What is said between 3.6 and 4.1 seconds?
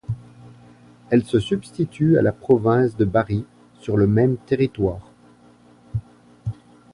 sur le